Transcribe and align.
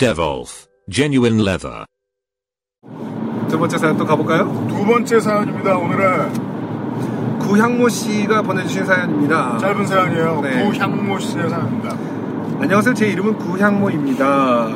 Devolf 0.00 0.66
Genuine 0.90 1.42
Leather. 1.46 1.84
두 3.50 3.58
번째 3.58 3.76
사연 3.76 3.98
또 3.98 4.06
가볼까요? 4.06 4.46
두 4.66 4.82
번째 4.86 5.20
사연입니다. 5.20 5.76
오늘은 5.76 7.38
구향모 7.40 7.88
씨가 7.90 8.40
보내주신 8.40 8.86
사연입니다. 8.86 9.58
짧은 9.58 9.86
사연이에요. 9.86 10.40
네. 10.40 10.64
구향모 10.64 11.18
씨의 11.18 11.50
사연입니다. 11.50 11.96
안녕하세요. 12.62 12.94
제 12.94 13.08
이름은 13.08 13.36
구향모입니다. 13.38 14.68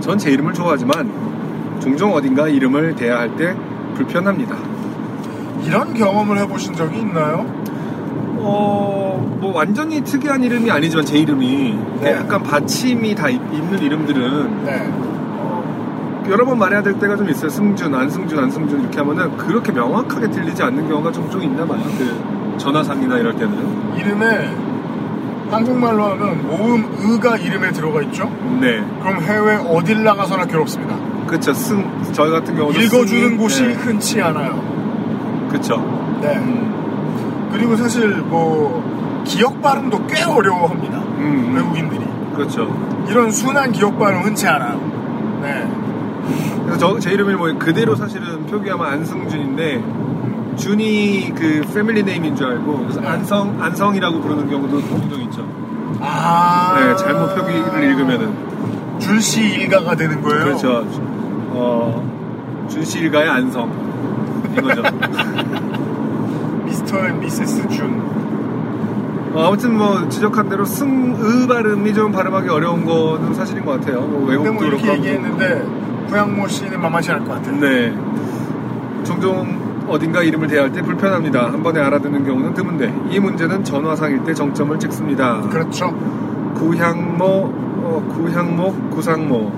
전 0.00 0.18
제 0.18 0.32
이름을 0.32 0.52
좋아하지만 0.54 1.78
종종 1.80 2.12
어딘가 2.12 2.48
이름을 2.48 2.96
대야 2.96 3.18
할 3.20 3.36
때 3.36 3.54
불편합니다. 3.94 4.56
이런 5.62 5.94
경험을 5.94 6.36
해보신 6.38 6.74
적이 6.74 6.98
있나요? 6.98 7.46
어, 8.38 9.03
뭐 9.44 9.52
완전히 9.54 10.00
특이한 10.02 10.42
이름이 10.42 10.70
아니지만 10.70 11.04
제 11.04 11.18
이름이 11.18 11.78
네. 12.00 12.12
약간 12.12 12.42
받침이 12.42 13.14
다 13.14 13.28
있- 13.28 13.34
있는 13.52 13.78
이름들은 13.78 14.64
네. 14.64 14.90
여러 16.30 16.46
번 16.46 16.58
말해야 16.58 16.82
될 16.82 16.98
때가 16.98 17.14
좀 17.14 17.28
있어요. 17.28 17.50
승준, 17.50 17.94
안승준, 17.94 18.38
안승준 18.38 18.80
이렇게 18.80 18.98
하면은 19.00 19.36
그렇게 19.36 19.70
명확하게 19.70 20.30
들리지 20.30 20.62
않는 20.62 20.88
경우가 20.88 21.12
좀, 21.12 21.28
좀 21.28 21.42
있나 21.42 21.66
봐요. 21.66 21.78
그 21.98 22.54
전화상이나 22.56 23.18
이럴 23.18 23.36
때는. 23.36 23.52
이름에 23.98 24.50
한국말로 25.50 26.04
하면 26.04 26.46
모음 26.46 26.86
의가 27.00 27.36
이름에 27.36 27.70
들어가 27.72 28.00
있죠? 28.04 28.24
네. 28.62 28.82
그럼 29.02 29.20
해외 29.20 29.56
어딜 29.56 30.02
나가서나 30.04 30.46
괴롭습니다. 30.46 30.96
그쵸. 31.26 31.52
승, 31.52 31.84
저희 32.14 32.30
같은 32.30 32.56
경우는. 32.56 32.80
읽어주는 32.80 33.32
승이- 33.32 33.38
곳이 33.38 33.62
네. 33.66 33.74
흔치 33.74 34.22
않아요. 34.22 34.58
그쵸. 35.50 35.76
네. 36.22 36.34
음, 36.38 37.50
그리고 37.52 37.76
사실 37.76 38.08
뭐 38.22 38.93
기억 39.24 39.60
발음도 39.60 40.06
꽤 40.06 40.22
어려워합니다. 40.22 40.98
음, 40.98 41.48
음. 41.48 41.56
외국인들이. 41.56 42.04
그렇죠. 42.34 43.04
이런 43.08 43.30
순한 43.30 43.72
기억 43.72 43.98
발음 43.98 44.22
흔치 44.22 44.46
않아요. 44.46 44.78
네. 45.42 45.68
그래서 46.64 46.78
저, 46.78 46.98
제 46.98 47.12
이름이 47.12 47.34
뭐 47.34 47.52
그대로 47.58 47.94
사실은 47.94 48.46
표기하면 48.46 48.86
안승준인데 48.86 49.84
준이 50.56 51.32
그 51.34 51.62
패밀리 51.72 52.02
네임인 52.02 52.36
줄 52.36 52.46
알고 52.46 52.78
그래서 52.78 53.00
네. 53.00 53.08
안성 53.08 53.62
안성이라고 53.62 54.20
부르는 54.20 54.48
경우도 54.48 54.80
종종 54.88 55.20
있죠. 55.22 55.46
아. 56.00 56.74
네, 56.78 56.96
잘못 56.96 57.34
표기를 57.34 57.84
읽으면은 57.90 58.98
준씨 58.98 59.42
일가가 59.44 59.94
되는 59.96 60.22
거예요. 60.22 60.44
그렇죠. 60.44 60.86
어 61.50 62.66
준씨 62.70 63.00
일가의 63.00 63.28
안성 63.28 64.54
이거죠. 64.56 64.82
Mr. 66.64 67.06
and 67.06 67.20
Mrs. 67.20 67.68
준. 67.68 68.02
어, 69.34 69.48
아무튼 69.48 69.76
뭐 69.76 70.08
지적한 70.08 70.48
대로 70.48 70.64
승의 70.64 71.48
발음이 71.48 71.92
좀 71.92 72.12
발음하기 72.12 72.48
어려운 72.48 72.84
거는 72.84 73.34
사실인 73.34 73.64
것 73.64 73.72
같아요. 73.72 74.02
뭐 74.02 74.20
근데 74.20 74.32
외국도 74.32 74.52
뭐. 74.52 74.64
이렇게 74.64 74.92
얘기했는데 74.92 75.66
구양모 76.08 76.46
씨는 76.46 76.80
만만치 76.80 77.10
않을 77.10 77.26
것 77.26 77.34
같아요. 77.34 77.56
네. 77.58 77.92
종종 79.02 79.84
어딘가 79.88 80.22
이름을 80.22 80.46
대할 80.46 80.72
때 80.72 80.80
불편합니다. 80.82 81.52
한 81.52 81.64
번에 81.64 81.80
알아듣는 81.80 82.24
경우는 82.24 82.54
드문데 82.54 82.94
이 83.10 83.18
문제는 83.18 83.64
전화상일 83.64 84.22
때 84.22 84.32
정점을 84.32 84.78
찍습니다. 84.78 85.40
그렇죠. 85.50 85.92
구향모, 86.54 87.24
어, 87.26 88.14
구향모, 88.16 88.90
구상모, 88.90 89.52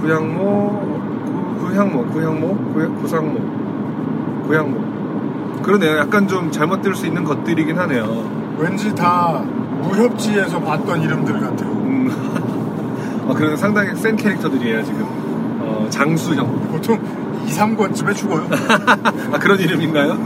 구향모, 0.00 1.56
구, 1.58 1.66
구향모, 1.66 2.06
구향모, 2.06 2.56
구, 2.72 2.94
구상모, 3.02 4.44
구향모. 4.46 4.95
그러네요. 5.66 5.96
약간 5.98 6.28
좀 6.28 6.52
잘못 6.52 6.80
들수 6.80 7.06
있는 7.06 7.24
것들이긴 7.24 7.76
하네요. 7.76 8.54
왠지 8.56 8.94
다 8.94 9.42
무협지에서 9.82 10.60
봤던 10.60 11.02
이름들 11.02 11.40
같아요. 11.40 11.68
음. 11.70 13.26
아, 13.28 13.34
그런 13.34 13.56
상당히 13.56 13.96
센 13.96 14.14
캐릭터들이에요 14.14 14.84
지금. 14.84 15.04
어, 15.60 15.88
장수형. 15.90 16.68
보통 16.70 17.00
2, 17.46 17.50
3권쯤에 17.50 18.14
죽어요. 18.14 18.46
아 19.32 19.38
그런 19.40 19.58
이름인가요? 19.58 20.12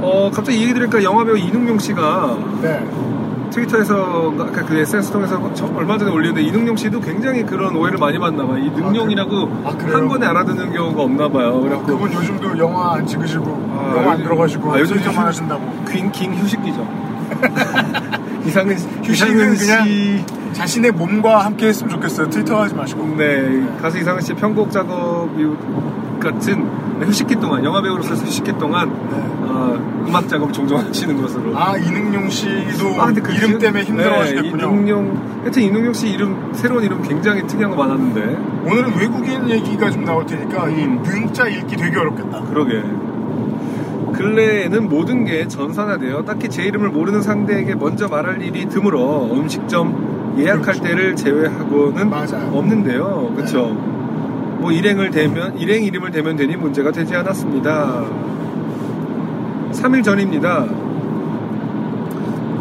어 0.00 0.30
갑자기 0.32 0.58
이 0.60 0.62
얘기 0.62 0.74
들으니까 0.74 1.02
영화배우 1.02 1.36
이능용 1.38 1.80
씨가 1.80 2.38
네. 2.62 2.86
트위터에서 3.52 4.32
아까 4.38 4.64
그 4.64 4.76
SNS 4.76 5.12
통해서 5.12 5.50
저- 5.54 5.66
얼마 5.76 5.96
전에 5.98 6.10
올렸는데 6.10 6.42
이능용 6.48 6.74
씨도 6.76 7.00
굉장히 7.00 7.44
그런 7.44 7.76
오해를 7.76 7.98
많이 7.98 8.18
받나 8.18 8.46
봐요. 8.46 8.58
이 8.58 8.70
능용이라고 8.70 9.62
아, 9.64 9.76
그래요? 9.76 9.96
한 9.98 10.08
번에 10.08 10.26
알아듣는 10.26 10.72
경우가 10.72 11.02
없나 11.02 11.28
봐요. 11.28 11.60
그래갖고 11.60 11.86
그분 11.86 12.12
요즘도 12.12 12.58
영화 12.58 12.94
안 12.94 13.06
찍으시고 13.06 13.44
아, 13.76 13.94
영화 13.98 14.12
안 14.12 14.22
들어가시고 14.22 14.72
아, 14.74 14.80
요즘 14.80 14.96
트위터만 14.96 15.22
휴- 15.24 15.26
하신다고. 15.28 15.84
긴, 15.90 16.10
긴 16.10 16.34
휴식기죠. 16.34 16.88
이상은 18.46 18.76
휴식은 19.04 19.56
그냥 19.56 19.84
씨 19.84 20.24
자신의 20.52 20.92
몸과 20.92 21.44
함께 21.44 21.68
했으면 21.68 21.90
좋겠어요. 21.90 22.28
트위터 22.30 22.60
하지 22.62 22.74
마시고. 22.74 23.14
네, 23.16 23.66
가수 23.80 23.98
이상은 23.98 24.20
씨 24.20 24.34
편곡 24.34 24.70
작업 24.70 25.28
이 25.38 25.44
같은 26.22 26.66
휴식기 27.02 27.36
동안 27.36 27.64
영화 27.64 27.82
배우로서 27.82 28.14
휴식기 28.14 28.58
동안 28.58 28.88
네. 29.10 29.16
어, 29.44 30.04
음악 30.08 30.28
작업을 30.28 30.52
종종 30.52 30.78
하시는 30.78 31.20
것으로. 31.20 31.56
아 31.56 31.76
이능용 31.76 32.28
씨도 32.30 33.00
아, 33.00 33.06
근데 33.06 33.20
그 33.20 33.32
이름 33.32 33.58
때문에 33.58 33.82
네, 33.82 33.88
힘들어하시겠군요. 33.88 34.64
이능용, 34.64 35.40
하여튼 35.42 35.62
이능용 35.62 35.92
씨 35.92 36.08
이름, 36.10 36.50
새로운 36.52 36.84
이름 36.84 37.02
굉장히 37.02 37.46
특이한 37.46 37.70
거 37.70 37.76
많았는데. 37.76 38.70
오늘은 38.70 38.96
외국인 38.96 39.50
얘기가 39.50 39.90
좀 39.90 40.04
나올 40.04 40.24
테니까 40.24 40.68
이 40.68 40.84
음. 40.84 41.02
문자 41.02 41.48
읽기 41.48 41.76
되게 41.76 41.98
어렵겠다. 41.98 42.42
그러게. 42.42 42.82
근래에는 44.12 44.88
모든 44.88 45.24
게 45.24 45.48
전산화되어 45.48 46.22
딱히 46.24 46.48
제 46.48 46.62
이름을 46.64 46.90
모르는 46.90 47.22
상대에게 47.22 47.74
먼저 47.74 48.08
말할 48.08 48.42
일이 48.42 48.66
드물어 48.68 49.32
음식점 49.32 50.34
예약할 50.38 50.62
그렇죠. 50.62 50.82
때를 50.82 51.16
제외하고는 51.16 52.08
맞아요. 52.08 52.50
없는데요. 52.52 53.32
그렇죠. 53.34 53.76
뭐 54.62 54.70
일행을 54.70 55.10
대면 55.10 55.58
일행 55.58 55.82
이름을 55.82 56.12
대면 56.12 56.36
되니 56.36 56.54
문제가 56.56 56.92
되지 56.92 57.16
않았습니다. 57.16 58.04
3일 59.72 60.04
전입니다. 60.04 60.66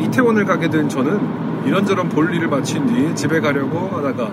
이태원을 0.02 0.46
가게 0.46 0.68
된 0.68 0.90
저는 0.90 1.20
이런저런 1.68 2.10
볼일을 2.10 2.48
마친 2.48 2.88
뒤 2.88 3.14
집에 3.16 3.40
가려고 3.40 3.96
하다가 3.96 4.30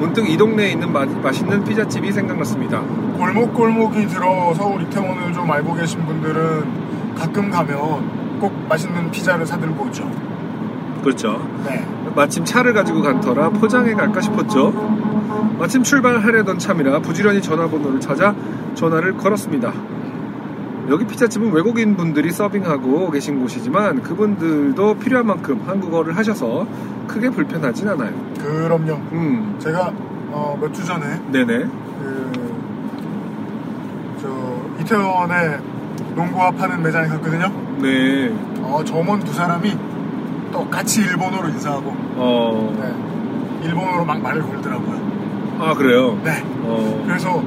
문득 0.00 0.28
이 0.28 0.36
동네에 0.36 0.72
있는 0.72 0.92
마- 0.92 1.06
맛있는 1.06 1.62
피자집이 1.62 2.10
생각났습니다. 2.10 2.80
골목골목이 3.16 4.08
들어 4.08 4.52
서울 4.54 4.82
이태원을 4.82 5.32
좀 5.32 5.48
알고 5.48 5.74
계신 5.74 6.04
분들은 6.04 7.14
가끔 7.14 7.50
가면 7.50 8.38
꼭 8.40 8.52
맛있는 8.68 9.12
피자를 9.12 9.46
사들고 9.46 9.84
오죠. 9.84 10.10
그렇죠. 11.04 11.48
네. 11.64 11.86
마침 12.16 12.44
차를 12.44 12.72
가지고 12.74 13.00
간 13.02 13.20
터라 13.20 13.50
포장해 13.50 13.94
갈까 13.94 14.20
싶었죠. 14.20 15.05
마침 15.58 15.82
출발하려던 15.82 16.58
참이라 16.58 17.00
부지런히 17.00 17.40
전화번호를 17.42 18.00
찾아 18.00 18.34
전화를 18.74 19.16
걸었습니다. 19.16 19.72
여기 20.88 21.04
피자집은 21.04 21.52
외국인 21.52 21.96
분들이 21.96 22.30
서빙하고 22.30 23.10
계신 23.10 23.40
곳이지만 23.40 24.02
그분들도 24.02 24.98
필요한 24.98 25.26
만큼 25.26 25.60
한국어를 25.66 26.16
하셔서 26.16 26.66
크게 27.08 27.30
불편하진 27.30 27.88
않아요. 27.88 28.12
그럼요. 28.38 28.92
음, 29.12 29.56
제가 29.58 29.92
어, 30.30 30.56
몇 30.60 30.72
주 30.72 30.84
전에 30.84 31.20
네네. 31.32 31.58
그, 31.64 32.32
저 34.22 34.82
이태원에 34.82 35.58
농구화 36.14 36.50
파는 36.52 36.82
매장에 36.82 37.08
갔거든요. 37.08 37.50
네. 37.80 38.28
어, 38.60 38.82
점원 38.84 39.20
두 39.20 39.32
사람이 39.32 39.76
똑같이 40.52 41.00
일본어로 41.00 41.48
인사하고 41.48 41.94
어, 42.16 42.76
네. 42.80 43.66
일본어로 43.68 44.04
막 44.04 44.20
말을 44.20 44.42
걸더라고요. 44.42 44.95
아, 45.58 45.74
그래요? 45.74 46.18
네. 46.24 46.42
어, 46.62 47.02
그래서 47.06 47.42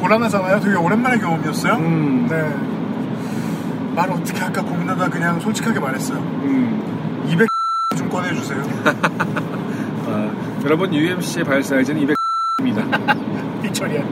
곤란하잖아요. 0.00 0.60
되게 0.60 0.76
오랜만의 0.76 1.20
경험이었어요. 1.20 1.74
음, 1.74 2.26
네. 2.28 3.94
말 3.94 4.10
어떻게 4.10 4.38
할까 4.40 4.62
고민하다 4.62 5.08
그냥 5.08 5.40
솔직하게 5.40 5.80
말했어요. 5.80 6.18
음. 6.18 7.24
200 7.28 7.48
좀 7.96 8.08
꺼내주세요. 8.08 8.62
아, 10.06 10.30
여러분, 10.64 10.94
UMC의 10.94 11.44
발 11.44 11.62
사이즈는 11.62 12.06
200입니다. 12.06 13.62
삐처리야. 13.62 14.02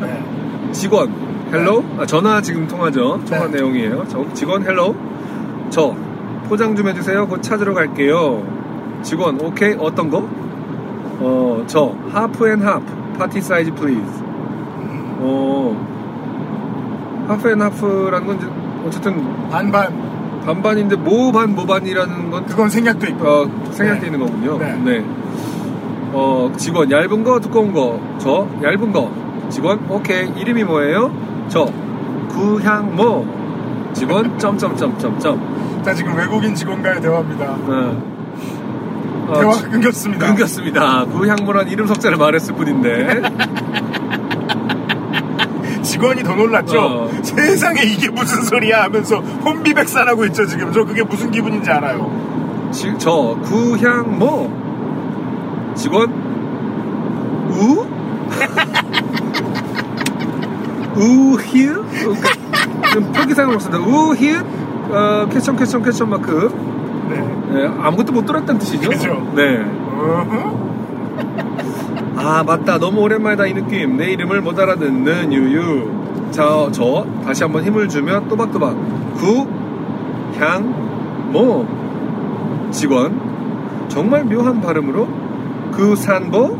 네. 0.00 0.22
직원 0.72 1.12
hello 1.52 1.84
아, 1.98 2.06
전화 2.06 2.40
지금 2.42 2.66
통화죠 2.66 3.20
통화 3.24 3.46
네. 3.46 3.52
내용이에요 3.56 4.04
저 4.08 4.24
직원 4.34 4.64
hello 4.64 4.96
저 5.70 5.94
포장 6.48 6.76
좀 6.76 6.88
해주세요. 6.88 7.26
곧 7.26 7.42
찾으러 7.42 7.74
갈게요. 7.74 9.00
직원, 9.02 9.40
오케이. 9.40 9.74
어떤 9.78 10.10
거? 10.10 10.28
어, 11.18 11.64
저, 11.66 11.94
half 12.10 12.48
and 12.48 12.60
half. 12.62 12.84
Party 13.18 13.40
size 13.40 13.72
please. 13.74 14.02
어, 15.20 15.74
half 17.28 17.50
and 17.50 17.62
half라는 17.62 18.26
건 18.26 18.36
이제 18.36 18.46
어쨌든 18.86 19.48
반반. 19.50 20.16
반반인데 20.44 20.94
모반 20.96 21.54
모반이라는 21.56 22.30
건 22.30 22.46
그건 22.46 22.68
생략돼 22.68 23.08
있고. 23.10 23.26
어, 23.26 23.50
생략되어 23.72 24.00
네. 24.00 24.06
있는 24.06 24.20
거군요. 24.20 24.58
네. 24.58 24.76
네. 24.84 25.04
어, 26.12 26.52
직원, 26.56 26.90
얇은 26.90 27.24
거, 27.24 27.40
두꺼운 27.40 27.72
거. 27.72 28.00
저, 28.18 28.46
얇은 28.62 28.92
거. 28.92 29.10
직원, 29.48 29.80
오케이. 29.90 30.28
이름이 30.36 30.64
뭐예요? 30.64 31.10
저, 31.48 31.66
구향모. 32.28 33.26
직원, 33.92 34.38
점점점점점. 34.38 35.82
자, 35.82 35.94
지금 35.94 36.16
외국인 36.16 36.54
직원과의 36.54 37.00
대화입니다. 37.00 37.56
어. 37.66 38.15
어, 39.28 39.40
대화 39.40 39.52
지- 39.52 39.62
끊겼습니다. 39.64 40.26
끊겼습니다. 40.26 41.04
구향모란 41.06 41.68
이름 41.68 41.86
석자를 41.86 42.16
말했을 42.16 42.54
뿐인데. 42.54 43.22
직원이 45.82 46.22
더 46.22 46.34
놀랐죠? 46.34 46.80
어. 46.80 47.10
세상에 47.22 47.82
이게 47.82 48.08
무슨 48.10 48.42
소리야 48.42 48.84
하면서 48.84 49.16
혼비백산하고 49.18 50.24
있죠, 50.26 50.46
지금. 50.46 50.72
저 50.72 50.84
그게 50.84 51.02
무슨 51.02 51.30
기분인지 51.30 51.70
알아요. 51.70 52.70
지- 52.72 52.92
저, 52.98 53.36
구향모. 53.44 54.66
직원, 55.76 56.10
우? 57.50 57.86
우히읗? 60.96 61.84
그러니까 61.92 62.28
좀 62.92 63.12
표기상으로 63.12 63.58
쓴다. 63.58 63.78
우히읗? 63.78 64.44
어, 64.90 65.28
question, 65.30 65.56
question, 65.56 65.82
question 65.84 66.08
mark. 66.08 66.48
네. 67.08 67.20
네, 67.52 67.66
아무것도 67.80 68.12
못 68.12 68.26
들었다는 68.26 68.58
뜻이죠? 68.58 68.90
그죠. 68.90 69.32
네. 69.34 69.64
아, 72.16 72.42
맞다. 72.44 72.78
너무 72.78 73.00
오랜만이다, 73.02 73.46
이 73.46 73.54
느낌. 73.54 73.96
내 73.96 74.10
이름을 74.12 74.40
못 74.40 74.58
알아듣는 74.58 75.32
유유. 75.32 76.30
자, 76.30 76.68
저, 76.72 77.06
다시 77.24 77.42
한번 77.44 77.62
힘을 77.64 77.88
주며 77.88 78.26
또박또박. 78.28 79.14
구, 79.14 79.46
향, 80.38 81.30
모. 81.32 81.66
직원. 82.72 83.86
정말 83.88 84.24
묘한 84.24 84.60
발음으로. 84.60 85.06
그 85.72 85.94
산보. 85.94 86.58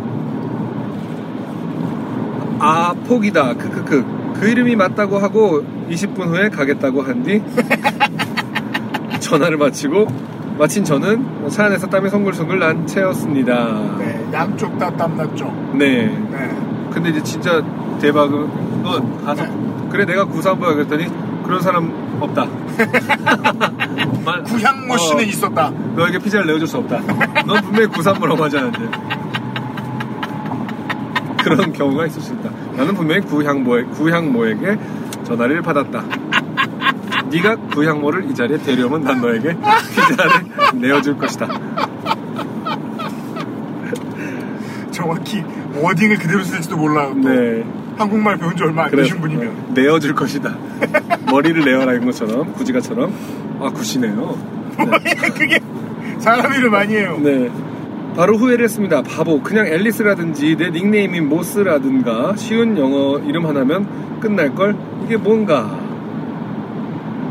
아, 2.59 2.95
폭이다. 3.07 3.55
크크크. 3.55 4.35
그 4.41 4.49
이름이 4.49 4.77
맞다고 4.77 5.19
하고 5.19 5.63
20분 5.91 6.27
후에 6.29 6.49
가겠다고 6.51 7.01
한 7.03 7.23
뒤 7.23 7.43
전화를 9.21 9.57
마치고 9.57 10.07
마친 10.59 10.85
저는 10.85 11.49
차 11.51 11.67
안에서 11.67 11.87
땀이 11.87 12.09
송글송글 12.09 12.59
난 12.59 12.87
채였습니다. 12.87 13.97
네, 13.99 14.27
양쪽 14.33 14.79
다 14.79 14.91
땀났죠. 14.91 15.73
네. 15.75 16.07
네. 16.31 16.57
근데 16.91 17.11
이제 17.11 17.23
진짜 17.23 17.63
대박은 18.01 18.83
건 18.83 19.25
가서 19.25 19.45
네. 19.45 19.51
그래 19.91 20.05
내가 20.07 20.25
구산보야 20.25 20.75
그랬더니 20.75 21.07
그런 21.45 21.61
사람 21.61 21.93
없다. 22.21 22.47
말- 24.25 24.43
구향모 24.45 24.97
씨는 24.97 25.21
어, 25.23 25.27
있었다. 25.27 25.71
너에게 25.95 26.19
피자를 26.19 26.47
내어줄 26.47 26.67
수 26.67 26.79
없다. 26.79 27.01
넌 27.47 27.61
분명히 27.63 27.87
구산보라고 27.89 28.43
하지 28.45 28.57
않았는데. 28.59 28.99
그런 31.45 31.73
경우가 31.73 32.07
있을 32.07 32.21
수 32.23 32.33
있다. 32.33 32.51
나는 32.77 32.95
분명히 32.95 33.21
구향모 33.21 33.91
구향모에게 33.93 34.79
전화를 35.25 35.63
받았다. 35.63 36.03
네가 37.31 37.57
구향모를 37.75 38.31
이 38.31 38.35
자리에 38.35 38.59
데려오면 38.59 39.03
난 39.03 39.21
너에게 39.21 39.57
피자를 40.09 40.47
내어줄 40.75 41.17
것이다. 41.19 41.49
정확히 44.91 45.43
워딩을 45.81 46.17
그대로 46.19 46.43
쓸지도 46.43 46.77
몰라요. 46.77 47.15
또. 47.23 47.29
네. 47.29 47.65
한국말 47.99 48.37
배운 48.37 48.55
지 48.57 48.63
얼마 48.63 48.85
안 48.85 48.91
그래, 48.91 49.03
되신 49.03 49.21
분이면. 49.21 49.49
어, 49.49 49.73
내어줄 49.75 50.15
것이다. 50.15 50.55
머리를 51.31 51.65
내어라 51.65 51.93
이런 51.93 52.07
것처럼 52.07 52.53
구지가처럼 52.53 53.13
아 53.61 53.71
구시네요. 53.71 54.39
네. 54.79 55.15
그게 55.31 55.59
사람 56.19 56.53
이름 56.53 56.75
아니에요. 56.75 57.19
네. 57.23 57.51
바로 58.17 58.37
후회를 58.37 58.65
했습니다. 58.65 59.03
바보. 59.03 59.43
그냥 59.43 59.67
앨리스라든지 59.67 60.57
내 60.57 60.71
닉네임인 60.71 61.29
모스라든가 61.29 62.35
쉬운 62.37 62.79
영어 62.79 63.19
이름 63.19 63.47
하나면 63.47 64.21
끝날 64.21 64.55
걸 64.55 64.77
이게 65.05 65.17
뭔가. 65.17 65.86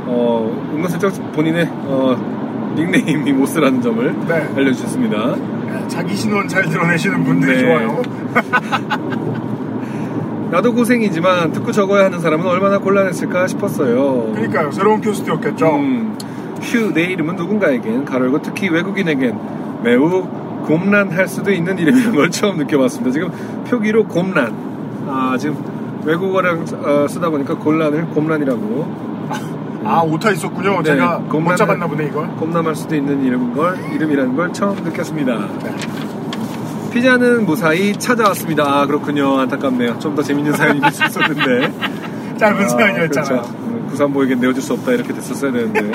어 0.05 0.69
은근슬쩍 0.73 1.31
본인의 1.33 1.67
어, 1.71 2.73
닉네임이 2.75 3.31
모스라는 3.33 3.81
점을 3.81 4.15
네. 4.27 4.47
알려주셨습니다. 4.55 5.35
네, 5.35 5.87
자기 5.87 6.15
신원 6.15 6.47
잘 6.47 6.69
드러내시는 6.69 7.23
분들이 7.23 7.57
네. 7.57 7.61
좋아요. 7.63 8.01
나도 10.51 10.73
고생이지만 10.73 11.51
듣고 11.51 11.71
적어야 11.71 12.05
하는 12.05 12.19
사람은 12.19 12.45
얼마나 12.45 12.77
곤란했을까 12.79 13.47
싶었어요. 13.47 14.31
그러니까요. 14.33 14.71
새로운 14.71 15.01
퀘스트였겠죠. 15.01 15.75
음, 15.75 16.17
휴, 16.61 16.93
내 16.93 17.03
이름은 17.03 17.35
누군가에겐, 17.35 18.05
가로고 18.05 18.41
특히 18.41 18.69
외국인에겐 18.69 19.37
매우 19.83 20.27
곰란할 20.65 21.27
수도 21.27 21.51
있는 21.51 21.77
이름이라는 21.77 22.15
걸 22.15 22.31
처음 22.31 22.57
느껴봤습니다. 22.57 23.11
지금 23.11 23.31
표기로 23.67 24.07
곰란. 24.07 24.55
아, 25.07 25.35
지금 25.37 25.57
외국어랑 26.05 26.65
어, 26.83 27.07
쓰다 27.07 27.29
보니까 27.29 27.55
곤란을 27.55 28.07
곰란이라고. 28.07 29.15
아, 29.85 30.01
오타 30.01 30.31
있었군요. 30.31 30.77
네, 30.81 30.91
제가 30.95 31.19
못 31.19 31.29
곰란을- 31.29 31.57
잡았나 31.57 31.87
보네, 31.87 32.05
이걸. 32.07 32.27
곰남할 32.35 32.75
수도 32.75 32.95
있는 32.95 33.23
이름인 33.23 33.53
걸, 33.53 33.77
이름이라는 33.93 34.35
걸 34.35 34.51
처음 34.51 34.75
느꼈습니다. 34.83 35.33
네. 35.63 35.75
피자는 36.91 37.45
무사히 37.45 37.93
찾아왔습니다. 37.95 38.63
아, 38.65 38.85
그렇군요. 38.87 39.37
안타깝네요. 39.39 39.99
좀 39.99 40.15
더 40.15 40.23
재밌는 40.23 40.53
사연이 40.57 40.79
있을 40.79 40.91
수 40.91 41.03
있었는데. 41.05 41.73
짧은 42.37 42.69
사연이었잖아요. 42.69 43.41
그렇죠. 43.41 43.53
음, 43.59 43.87
구산보에게 43.89 44.35
내어줄 44.35 44.61
수 44.61 44.73
없다 44.73 44.91
이렇게 44.93 45.13
됐었어야 45.13 45.51
되는데 45.53 45.91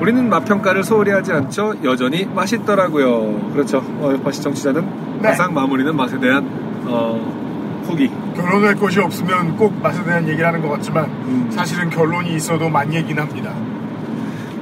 우리는 0.00 0.28
맛평가를 0.28 0.82
소홀히 0.84 1.10
하지 1.10 1.32
않죠 1.32 1.74
여전히 1.84 2.24
맛있더라고요 2.26 3.50
그렇죠 3.52 3.78
어, 4.00 4.14
맛이 4.22 4.40
정치자는 4.42 4.84
네. 5.20 5.28
항상 5.28 5.54
마무리는 5.54 5.94
맛에 5.96 6.18
대한 6.20 6.44
어, 6.86 7.82
후기 7.84 8.10
결론할 8.34 8.74
것이 8.76 9.00
없으면 9.00 9.56
꼭 9.56 9.74
맛에 9.82 10.02
대한 10.04 10.26
얘기를 10.28 10.46
하는 10.46 10.60
것 10.60 10.70
같지만 10.70 11.04
음. 11.04 11.50
사실은 11.50 11.90
결론이 11.90 12.34
있어도 12.34 12.68
만 12.68 12.92
얘기는 12.92 13.20
합니다. 13.20 13.52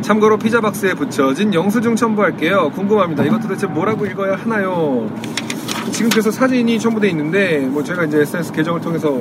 참고로 0.02 0.38
피자 0.38 0.60
박스에 0.60 0.94
붙여진 0.94 1.52
영수증 1.52 1.94
첨부할게요 1.94 2.70
궁금합니다 2.70 3.22
이것 3.24 3.38
도대체 3.38 3.66
뭐라고 3.66 4.06
읽어야 4.06 4.34
하나요 4.34 5.10
지금 5.92 6.08
그래서 6.08 6.30
사진이 6.30 6.78
첨부되어 6.80 7.10
있는데 7.10 7.58
뭐 7.58 7.82
제가 7.82 8.04
이제 8.06 8.20
SNS 8.20 8.52
계정을 8.52 8.80
통해서 8.80 9.20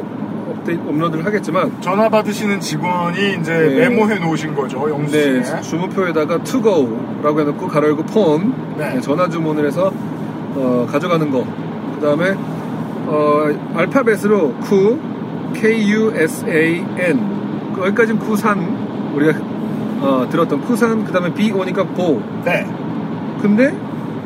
업로드를 0.87 1.25
하겠지만 1.25 1.81
전화 1.81 2.09
받으시는 2.09 2.59
직원이 2.59 3.37
이제 3.39 3.51
네. 3.51 3.89
메모해 3.89 4.19
놓으신 4.19 4.53
거죠, 4.53 4.89
영수증에. 4.89 5.41
네, 5.41 5.61
주문표에다가 5.61 6.43
to 6.43 6.61
go라고 6.61 7.39
해놓고 7.39 7.67
가로 7.67 7.87
열고 7.87 8.03
폰 8.03 8.53
네. 8.77 8.93
네, 8.93 9.01
전화 9.01 9.27
주문을 9.27 9.65
해서 9.65 9.91
어, 10.55 10.87
가져가는 10.89 11.29
거. 11.31 11.45
그 11.95 12.05
다음에 12.05 12.35
어, 13.09 13.49
알파벳으로 13.75 14.53
쿠 14.61 14.99
K 15.55 15.91
U 15.91 16.11
S 16.15 16.45
A 16.47 16.85
N 16.97 17.73
그 17.73 17.81
여기까지는 17.87 18.19
쿠산 18.19 18.59
우리가 19.15 19.39
어, 20.01 20.27
들었던 20.29 20.61
쿠산 20.61 21.03
그 21.03 21.11
다음에 21.11 21.33
B 21.33 21.51
오니까 21.51 21.83
보. 21.83 22.21
네. 22.45 22.65
근데 23.41 23.75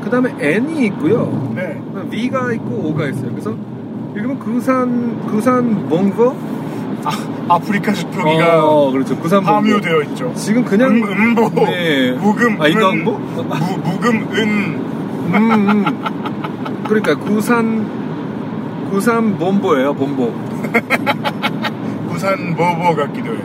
그 0.04 0.10
다음에 0.10 0.34
N이 0.40 0.86
있고요. 0.88 1.54
네. 1.56 1.82
V가 2.12 2.52
있고 2.54 2.90
O가 2.90 3.08
있어요. 3.08 3.32
그래서 3.32 3.56
읽으면 4.16 4.38
구산 4.40 5.22
구산 5.28 5.88
몽고 5.88 6.36
아, 7.06 7.12
아프리카 7.56 7.94
식 7.94 8.12
표기가 8.12 8.66
어, 8.66 8.92
그렇죠. 8.92 9.18
구산. 9.18 9.44
함유되어 9.44 10.02
있죠. 10.04 10.32
지금 10.36 10.64
그냥 10.64 10.92
음, 10.92 11.04
음보, 11.04 11.50
네. 11.66 12.12
무금, 12.14 12.62
아, 12.62 12.68
이거 12.68 12.92
은, 12.92 13.04
뭐? 13.04 13.18
무, 13.18 13.92
무금, 13.92 14.28
은. 14.34 14.44
음, 15.34 15.34
음. 15.34 16.84
그러니까 16.88 17.16
구산 17.16 18.03
구산 18.94 19.36
본보예요 19.40 19.92
본보 19.96 20.32
부산 22.10 22.56
버버 22.56 22.96
같기도 22.96 23.34
해요. 23.34 23.42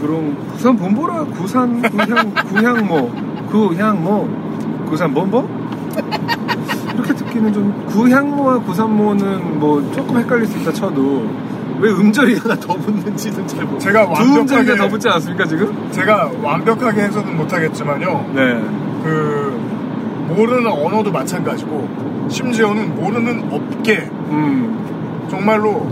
그런 0.00 0.34
구산 0.52 0.74
본보라 0.74 1.24
구산 1.26 1.82
구향 1.82 2.32
구향모 2.32 3.10
구향모 3.50 4.28
구산 4.88 5.12
본보 5.12 5.46
이렇게 6.94 7.14
듣기는 7.14 7.52
좀 7.52 7.86
구향모와 7.88 8.60
구산모는 8.60 9.60
뭐 9.60 9.82
조금 9.92 10.16
헷갈릴 10.16 10.46
수 10.46 10.56
있다 10.60 10.72
쳐도 10.72 11.28
왜 11.80 11.90
음절이 11.90 12.38
하나 12.38 12.54
더 12.56 12.74
붙는지는 12.74 13.46
잘 13.46 13.64
모르. 13.66 13.78
제가 13.78 14.12
두 14.14 14.40
음절이 14.40 14.66
완벽하게- 14.66 14.78
더 14.78 14.88
붙지 14.88 15.08
않습니까 15.10 15.44
지금? 15.44 15.88
제가 15.92 16.30
완벽하게 16.42 17.02
해서는 17.02 17.36
못하겠지만요. 17.36 18.30
네. 18.34 18.54
그, 19.04 19.60
모르는 20.38 20.70
언어도 20.70 21.10
마찬가지고, 21.10 21.88
심지어는 22.28 22.94
모르는 22.94 23.48
업계, 23.50 23.98
음. 24.30 25.26
정말로 25.28 25.84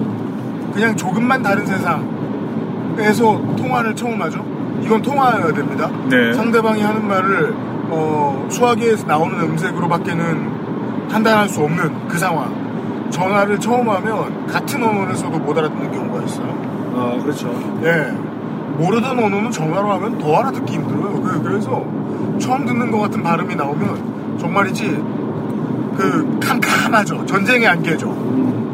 그냥 0.73 0.95
조금만 0.95 1.43
다른 1.43 1.67
세상에서 1.67 3.41
통화를 3.57 3.97
처음 3.97 4.23
하죠. 4.23 4.45
이건 4.83 5.03
통화해야 5.03 5.53
됩니다. 5.53 5.91
네. 6.09 6.33
상대방이 6.35 6.81
하는 6.83 7.09
말을 7.09 7.55
어, 7.89 8.47
수화기에서 8.51 9.07
나오는 9.07 9.39
음색으로밖에는 9.41 11.09
판단할 11.11 11.49
수 11.49 11.61
없는 11.63 12.09
그 12.09 12.19
상황. 12.19 12.67
전화를 13.11 13.59
처음 13.61 13.89
하면 13.89 14.47
같은 14.49 14.83
언어를 14.83 15.15
써도 15.15 15.39
못 15.39 15.57
알아듣는 15.57 15.93
경우가 15.93 16.25
있어요. 16.25 16.49
아, 16.97 17.17
그렇죠. 17.23 17.49
예. 17.85 18.13
모르던 18.77 19.17
언어는 19.19 19.51
전화로 19.51 19.89
하면 19.93 20.19
더 20.19 20.37
알아듣기 20.37 20.73
힘들어요. 20.75 21.23
그- 21.23 21.43
그래서 21.43 21.85
처음 22.39 22.67
듣는 22.67 22.91
것 22.91 22.99
같은 22.99 23.23
발음이 23.23 23.55
나오면 23.55 24.16
정말이지 24.51 24.89
그 25.97 26.39
캄캄하죠. 26.41 27.27
전쟁의 27.27 27.67
안개죠. 27.67 28.09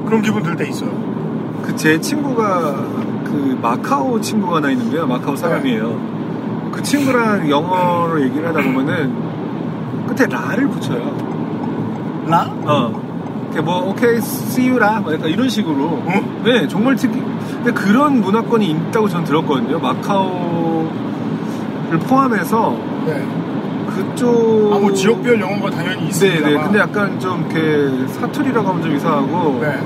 그런 0.07 0.21
기분 0.23 0.43
들 0.43 0.55
때 0.57 0.69
있어요. 0.69 0.91
그 1.63 1.75
제 1.77 1.99
친구가 1.99 2.75
그 3.25 3.59
마카오 3.63 4.21
친구가 4.21 4.57
하나 4.57 4.71
있는데요. 4.71 5.07
마카오 5.07 5.35
사람이에요. 5.35 6.71
그 6.73 6.83
친구랑 6.83 7.49
영어로 7.49 8.21
얘기를 8.23 8.47
하다 8.49 8.61
보면은 8.63 10.07
끝에 10.07 10.27
라를 10.29 10.69
붙여요. 10.69 12.25
라? 12.27 12.51
어. 12.65 13.01
이렇게 13.47 13.61
뭐 13.63 13.89
오케이 13.91 14.21
씨유라 14.21 15.01
뭐 15.01 15.15
약간 15.15 15.29
이런 15.31 15.49
식으로. 15.49 15.85
어? 15.85 16.43
네, 16.45 16.67
정말 16.69 16.97
특이. 16.97 17.19
근데 17.63 17.73
그런 17.73 18.21
문화권이 18.21 18.67
있다고 18.71 19.09
저는 19.09 19.25
들었거든요. 19.25 19.79
마카오를 19.79 20.91
포함해서 22.07 22.77
네. 23.07 23.25
그쪽. 23.95 24.73
아, 24.73 24.79
뭐 24.79 24.93
지역별 24.93 25.41
영어가 25.41 25.71
당연히 25.71 26.01
네, 26.03 26.07
있습니다. 26.09 26.49
네. 26.49 26.55
근데 26.57 26.79
약간 26.79 27.19
좀 27.21 27.47
이렇게 27.51 28.07
사투리라고 28.15 28.69
하면 28.69 28.83
좀 28.83 28.97
이상하고. 28.97 29.59
네. 29.61 29.79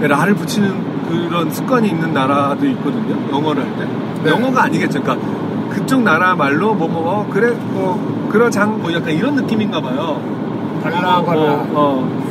네, 0.00 0.08
라를 0.08 0.34
붙이는 0.34 0.94
그런 1.08 1.50
습관이 1.50 1.88
있는 1.88 2.12
나라도 2.12 2.66
있거든요. 2.66 3.16
영어를 3.30 3.62
할 3.62 3.76
때. 3.78 3.86
네. 4.24 4.30
영어가 4.30 4.64
아니겠죠. 4.64 5.02
그러니까 5.02 5.26
그쪽 5.70 6.02
나라 6.02 6.34
말로 6.34 6.74
뭐, 6.74 6.88
뭐, 6.88 7.02
어, 7.20 7.26
그래, 7.30 7.50
뭐, 7.50 8.28
그러장, 8.30 8.80
뭐 8.80 8.92
약간 8.92 9.10
이런 9.10 9.34
느낌인가 9.34 9.80
봐요. 9.80 10.20
발라, 10.82 11.22
발라. 11.22 11.40
어, 11.40 11.66
어. 11.74 12.24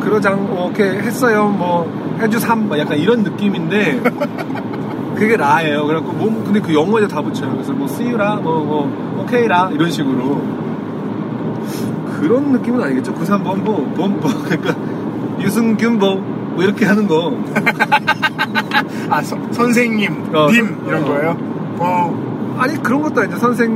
그러장, 0.00 0.46
어, 0.50 0.66
오케이, 0.68 0.98
했어요. 0.98 1.48
뭐, 1.48 1.90
해주삼, 2.20 2.68
뭐 2.68 2.78
약간 2.78 2.96
이런 2.98 3.22
느낌인데, 3.22 4.00
그게 5.16 5.36
라예요. 5.36 5.86
그래갖고, 5.86 6.12
뭐, 6.12 6.42
근데 6.44 6.60
그 6.60 6.74
영어에 6.74 7.06
다 7.08 7.22
붙여요. 7.22 7.52
그래서 7.52 7.72
뭐, 7.72 7.88
씨유라, 7.88 8.36
뭐, 8.36 8.62
뭐, 8.64 9.22
오케이라, 9.22 9.70
이런 9.72 9.90
식으로. 9.90 10.42
그런 12.20 12.52
느낌은 12.52 12.82
아니겠죠. 12.82 13.12
구산범보, 13.14 13.92
범보, 13.94 14.28
그러니까, 14.44 14.74
유승균보, 15.40 16.14
뭐 16.54 16.62
이렇게 16.64 16.84
하는 16.86 17.06
거. 17.06 17.32
아, 19.10 19.22
서- 19.22 19.38
선생님, 19.52 20.34
어, 20.34 20.46
님, 20.50 20.66
선- 20.66 20.86
이런 20.86 21.02
어. 21.02 21.06
거예요? 21.06 21.36
어, 21.78 22.56
아니, 22.58 22.82
그런 22.82 23.02
것도 23.02 23.20
아니죠. 23.20 23.36
선생, 23.38 23.74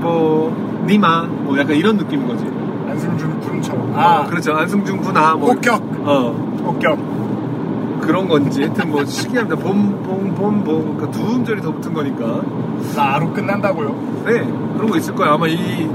뭐, 0.00 0.82
니마, 0.86 1.22
뭐 1.24 1.58
약간 1.58 1.76
이런 1.76 1.96
느낌인 1.96 2.26
거지. 2.26 2.44
안승준 2.88 3.40
군처럼. 3.40 3.92
아, 3.94 4.00
아, 4.24 4.26
그렇죠. 4.26 4.52
안승준 4.54 4.98
군아, 4.98 5.34
뭐. 5.34 5.52
폭격. 5.54 5.82
어. 6.04 6.32
폭격. 6.64 6.98
그런 8.02 8.28
건지. 8.28 8.62
하여튼 8.62 8.90
뭐, 8.90 9.04
신기합니다. 9.04 9.56
봄, 9.56 10.02
봄, 10.02 10.34
봄, 10.34 10.64
봄. 10.64 10.96
그러니까 10.96 11.10
두 11.10 11.34
음절이 11.34 11.62
더 11.62 11.72
붙은 11.72 11.94
거니까. 11.94 12.42
라로 12.94 13.32
끝난다고요? 13.32 14.22
네, 14.26 14.40
그런 14.76 14.90
거 14.90 14.96
있을 14.98 15.14
거예요. 15.14 15.32
아마 15.32 15.46
이, 15.46 15.88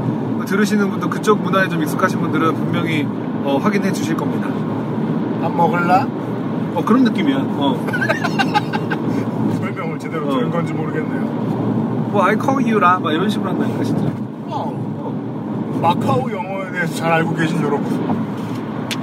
들으시는 0.45 0.89
분들, 0.89 1.09
그쪽 1.09 1.41
문화에 1.41 1.67
좀 1.67 1.83
익숙하신 1.83 2.19
분들은 2.19 2.53
분명히, 2.55 3.05
어, 3.43 3.57
확인해 3.61 3.91
주실 3.91 4.15
겁니다. 4.15 4.47
밥 5.41 5.53
먹을라? 5.53 6.07
어, 6.73 6.83
그런 6.83 7.03
느낌이야. 7.03 7.37
어. 7.37 7.85
설명을 9.59 9.99
제대로 9.99 10.27
어. 10.27 10.31
들은 10.31 10.49
건지 10.49 10.73
모르겠네요. 10.73 11.21
뭐, 12.11 12.23
I 12.23 12.37
call 12.41 12.63
you라, 12.63 12.99
막 12.99 13.11
이런 13.11 13.29
식으로 13.29 13.51
한다니까, 13.51 13.83
진짜. 13.83 14.05
어. 14.47 15.79
마카오 15.81 16.31
영어에 16.31 16.71
대해서 16.71 16.95
잘 16.95 17.11
알고 17.11 17.35
계신 17.35 17.61
여러분. 17.61 17.85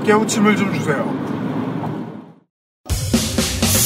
깨우침을 0.03 0.57
좀 0.57 0.73
주세요. 0.73 1.24